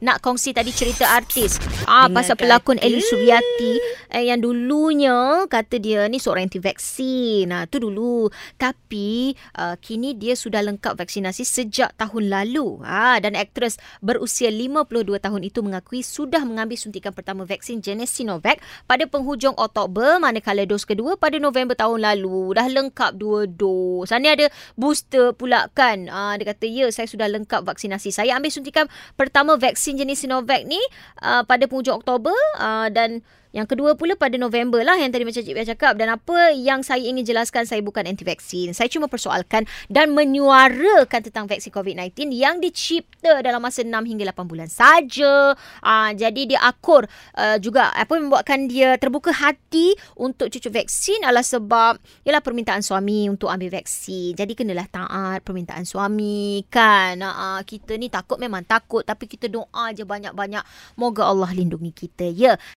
nak 0.00 0.24
kongsi 0.24 0.56
tadi 0.56 0.72
cerita 0.72 1.06
artis. 1.12 1.60
Ah 1.84 2.08
Dengan 2.08 2.16
pasal 2.16 2.34
pelakon 2.36 2.80
Eli 2.80 3.04
Suryati 3.04 3.72
eh, 4.12 4.24
yang 4.32 4.40
dulunya 4.40 5.44
kata 5.46 5.76
dia 5.76 6.08
ni 6.08 6.16
seorang 6.16 6.48
anti 6.48 6.58
vaksin. 6.60 7.52
Nah, 7.52 7.68
tu 7.68 7.84
dulu. 7.84 8.32
Tapi 8.56 9.36
uh, 9.60 9.76
kini 9.78 10.16
dia 10.16 10.34
sudah 10.34 10.64
lengkap 10.64 10.96
vaksinasi 10.96 11.44
sejak 11.44 11.92
tahun 12.00 12.32
lalu. 12.32 12.80
Ah 12.84 13.20
dan 13.20 13.36
aktris 13.36 13.76
berusia 14.00 14.48
52 14.48 15.20
tahun 15.20 15.40
itu 15.44 15.60
mengakui 15.60 16.00
sudah 16.00 16.42
mengambil 16.48 16.80
suntikan 16.80 17.12
pertama 17.12 17.44
vaksin 17.44 17.84
jenis 17.84 18.10
Sinovac 18.10 18.58
pada 18.88 19.04
penghujung 19.04 19.54
Oktober 19.54 20.16
manakala 20.18 20.64
dos 20.64 20.88
kedua 20.88 21.20
pada 21.20 21.36
November 21.36 21.76
tahun 21.76 22.00
lalu. 22.00 22.56
Dah 22.56 22.66
lengkap 22.66 23.20
dua 23.20 23.44
dos. 23.44 24.08
Sana 24.08 24.32
ada 24.32 24.48
booster 24.80 25.36
pula 25.36 25.68
kan. 25.76 26.08
Ah 26.08 26.34
dia 26.40 26.48
kata 26.48 26.64
ya 26.64 26.88
saya 26.88 27.04
sudah 27.04 27.28
lengkap 27.28 27.68
vaksinasi. 27.68 28.10
Saya 28.10 28.40
ambil 28.40 28.48
suntikan 28.48 28.86
pertama 29.14 29.60
vaksin 29.60 29.89
jenis 29.96 30.22
Sinovac 30.22 30.62
ni 30.66 30.78
uh, 31.24 31.42
pada 31.46 31.66
penghujung 31.66 31.98
Oktober 31.98 32.34
uh, 32.58 32.90
dan 32.92 33.24
yang 33.50 33.66
kedua 33.66 33.98
pula 33.98 34.14
pada 34.14 34.38
November 34.38 34.86
lah 34.86 34.94
yang 34.94 35.10
tadi 35.10 35.26
macam 35.26 35.42
Cik 35.42 35.54
Pia 35.54 35.66
cakap. 35.74 35.98
Dan 35.98 36.14
apa 36.14 36.54
yang 36.54 36.86
saya 36.86 37.02
ingin 37.02 37.26
jelaskan, 37.26 37.66
saya 37.66 37.82
bukan 37.82 38.06
anti-vaksin. 38.06 38.70
Saya 38.70 38.86
cuma 38.86 39.10
persoalkan 39.10 39.66
dan 39.90 40.14
menyuarakan 40.14 41.20
tentang 41.26 41.50
vaksin 41.50 41.74
COVID-19 41.74 42.30
yang 42.30 42.62
dicipta 42.62 43.42
dalam 43.42 43.58
masa 43.58 43.82
6 43.82 43.90
hingga 43.90 44.30
8 44.30 44.46
bulan 44.46 44.70
saja. 44.70 45.58
Ah, 45.82 46.14
jadi 46.14 46.54
dia 46.54 46.60
akur 46.62 47.10
uh, 47.34 47.58
juga 47.58 47.90
apa 47.90 48.14
membuatkan 48.14 48.70
dia 48.70 48.94
terbuka 49.02 49.34
hati 49.34 49.98
untuk 50.14 50.46
cucuk 50.46 50.70
vaksin 50.70 51.26
adalah 51.26 51.42
sebab 51.42 51.98
ialah 52.22 52.42
permintaan 52.42 52.86
suami 52.86 53.26
untuk 53.26 53.50
ambil 53.50 53.82
vaksin. 53.82 54.38
Jadi 54.38 54.54
kenalah 54.54 54.86
taat 54.86 55.42
permintaan 55.42 55.82
suami 55.82 56.62
kan. 56.70 57.18
Ah, 57.24 57.58
kita 57.66 57.98
ni 57.98 58.06
takut 58.06 58.38
memang 58.38 58.62
takut 58.62 59.02
tapi 59.02 59.26
kita 59.26 59.50
doa 59.50 59.90
je 59.90 60.06
banyak-banyak. 60.06 60.62
Moga 60.94 61.26
Allah 61.26 61.50
lindungi 61.50 61.90
kita 61.90 62.30
ya. 62.30 62.54